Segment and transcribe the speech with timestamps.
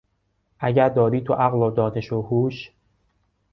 [0.59, 2.71] اگر داری تو عقل و دانش و هوش...